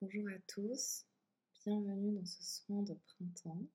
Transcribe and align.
Bonjour 0.00 0.28
à 0.28 0.38
tous, 0.46 1.04
bienvenue 1.64 2.12
dans 2.12 2.24
ce 2.24 2.40
soin 2.44 2.82
de 2.84 2.94
printemps. 2.94 3.66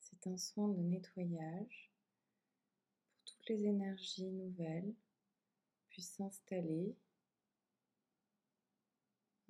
C'est 0.00 0.26
un 0.26 0.38
soin 0.38 0.68
de 0.68 0.80
nettoyage 0.80 1.92
pour 3.12 3.34
toutes 3.34 3.48
les 3.50 3.66
énergies 3.66 4.30
nouvelles 4.30 4.94
puissent 5.90 6.14
s'installer. 6.14 6.96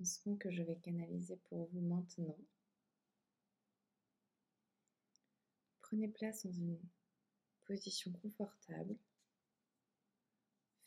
Un 0.01 0.03
soin 0.03 0.35
que 0.35 0.51
je 0.51 0.61
vais 0.61 0.75
canaliser 0.75 1.37
pour 1.47 1.69
vous 1.69 1.79
maintenant. 1.79 2.37
Prenez 5.83 6.09
place 6.09 6.45
dans 6.45 6.51
une 6.51 6.77
position 7.63 8.11
confortable. 8.11 8.97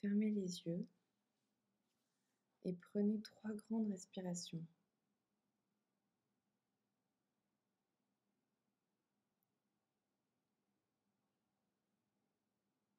Fermez 0.02 0.28
les 0.28 0.60
yeux 0.60 0.86
et 2.64 2.74
prenez 2.74 3.20
trois 3.20 3.52
grandes 3.52 3.90
respirations. 3.90 4.64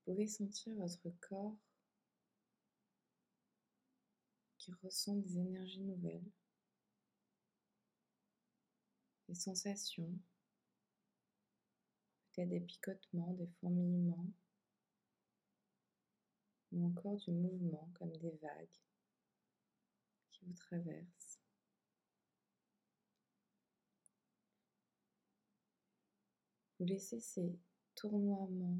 Vous 0.05 0.13
pouvez 0.13 0.27
sentir 0.27 0.73
votre 0.75 1.09
corps 1.21 1.55
qui 4.57 4.71
ressent 4.83 5.15
des 5.15 5.37
énergies 5.37 5.83
nouvelles, 5.83 6.31
des 9.27 9.35
sensations, 9.35 10.11
peut-être 12.31 12.49
des 12.49 12.59
picotements, 12.59 13.33
des 13.33 13.47
fourmillements, 13.59 14.31
ou 16.71 16.87
encore 16.87 17.17
du 17.17 17.31
mouvement 17.31 17.87
comme 17.93 18.15
des 18.17 18.35
vagues 18.41 18.79
vous 20.43 20.53
traverse. 20.53 21.39
Vous 26.79 26.85
laissez 26.85 27.19
ces 27.19 27.59
tournoiements, 27.95 28.79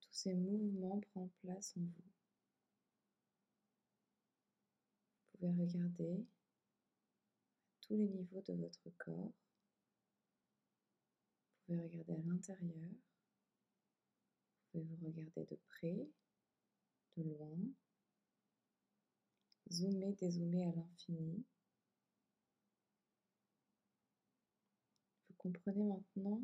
tous 0.00 0.12
ces 0.12 0.34
mouvements 0.34 1.00
prendre 1.12 1.30
place 1.42 1.76
en 1.76 1.80
vous. 1.80 2.10
Vous 5.32 5.38
pouvez 5.38 5.52
regarder 5.62 6.26
tous 7.82 7.96
les 7.96 8.08
niveaux 8.08 8.40
de 8.40 8.54
votre 8.54 8.88
corps. 8.96 9.32
Vous 11.68 11.74
pouvez 11.74 11.82
regarder 11.82 12.12
à 12.14 12.22
l'intérieur. 12.24 12.90
Vous 14.72 14.80
pouvez 14.80 14.96
vous 14.96 15.06
regarder 15.06 15.44
de 15.44 15.56
près, 15.68 16.08
de 17.16 17.22
loin, 17.24 17.58
zoomer, 19.70 20.12
dézoomer 20.14 20.64
à 20.68 20.72
l'infini. 20.72 21.44
Vous 25.28 25.34
comprenez 25.36 25.84
maintenant 25.84 26.42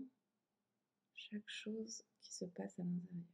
chaque 1.15 1.49
chose 1.49 2.03
qui 2.21 2.33
se 2.33 2.45
passe 2.45 2.79
à 2.79 2.85
l'intérieur. 2.85 3.25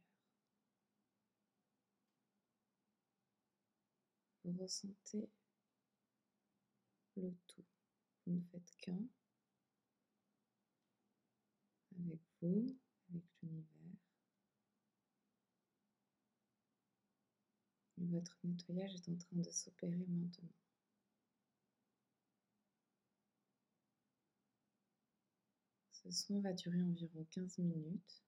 Vous 4.43 4.61
ressentez 4.61 5.29
le 7.15 7.33
tout. 7.47 7.63
Vous 8.25 8.33
ne 8.33 8.41
faites 8.51 8.75
qu'un 8.77 8.99
avec 11.99 12.19
vous, 12.41 12.75
avec 13.09 13.23
l'univers. 13.41 14.12
Votre 18.13 18.37
nettoyage 18.43 18.93
est 18.93 19.09
en 19.09 19.15
train 19.15 19.37
de 19.37 19.49
s'opérer 19.49 20.05
maintenant. 20.07 20.51
Ce 25.89 26.11
soin 26.11 26.39
va 26.41 26.53
durer 26.53 26.79
environ 26.83 27.25
15 27.31 27.57
minutes. 27.57 28.23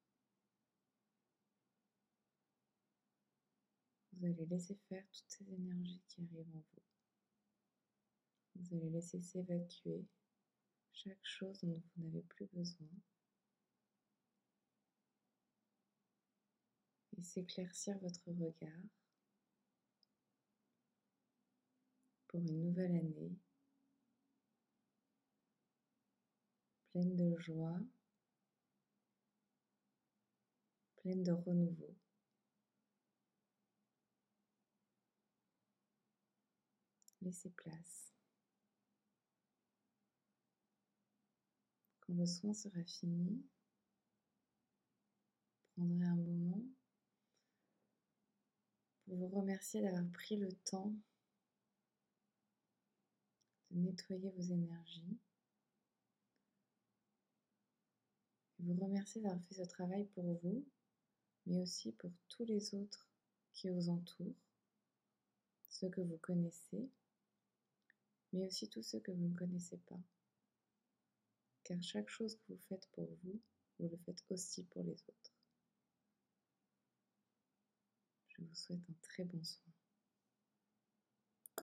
Vous 4.13 4.25
allez 4.25 4.47
laisser 4.47 4.73
faire 4.89 5.05
toutes 5.11 5.29
ces 5.29 5.53
énergies 5.53 6.01
qui 6.07 6.21
arrivent 6.23 6.55
en 6.55 6.63
vous. 6.73 6.83
Vous 8.55 8.75
allez 8.77 8.89
laisser 8.89 9.21
s'évacuer 9.21 10.03
chaque 10.93 11.23
chose 11.23 11.59
dont 11.61 11.79
vous 11.95 12.03
n'avez 12.03 12.23
plus 12.23 12.47
besoin. 12.47 12.89
Et 17.19 17.21
s'éclaircir 17.21 17.99
votre 17.99 18.31
regard 18.31 19.04
une 22.37 22.61
nouvelle 22.61 22.95
année 22.95 23.31
pleine 26.91 27.15
de 27.15 27.35
joie, 27.39 27.79
pleine 30.97 31.23
de 31.23 31.31
renouveau. 31.31 31.93
Laissez 37.21 37.49
place. 37.49 38.13
Quand 42.01 42.13
le 42.13 42.25
soin 42.25 42.53
sera 42.53 42.83
fini, 42.83 43.43
prendrez 45.75 46.05
un 46.05 46.15
moment 46.15 46.61
pour 49.05 49.17
vous 49.17 49.27
remercier 49.27 49.81
d'avoir 49.81 50.05
pris 50.11 50.37
le 50.37 50.51
temps 50.63 50.93
de 53.75 53.81
nettoyer 53.81 54.31
vos 54.31 54.41
énergies. 54.41 55.17
vous 58.59 58.73
remercier 58.83 59.21
d'avoir 59.21 59.43
fait 59.43 59.63
ce 59.63 59.69
travail 59.69 60.05
pour 60.15 60.23
vous, 60.41 60.65
mais 61.45 61.61
aussi 61.61 61.91
pour 61.91 62.11
tous 62.29 62.45
les 62.45 62.73
autres 62.73 63.07
qui 63.53 63.69
vous 63.69 63.89
entourent, 63.89 64.41
ceux 65.69 65.89
que 65.89 66.01
vous 66.01 66.17
connaissez, 66.17 66.89
mais 68.33 68.47
aussi 68.47 68.67
tous 68.69 68.81
ceux 68.81 68.99
que 68.99 69.11
vous 69.11 69.27
ne 69.27 69.37
connaissez 69.37 69.77
pas. 69.77 69.99
Car 71.63 71.81
chaque 71.83 72.09
chose 72.09 72.35
que 72.35 72.53
vous 72.53 72.59
faites 72.69 72.87
pour 72.93 73.07
vous, 73.23 73.39
vous 73.79 73.89
le 73.89 73.97
faites 73.97 74.23
aussi 74.29 74.63
pour 74.63 74.83
les 74.83 74.93
autres. 74.93 75.33
Je 78.29 78.41
vous 78.41 78.55
souhaite 78.55 78.89
un 78.89 78.95
très 79.01 79.23
bon 79.23 79.43
soin. 79.43 79.74